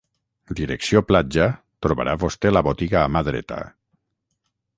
[0.59, 1.47] Direcció platja
[1.87, 3.61] trobarà vosté la botiga a mà dreta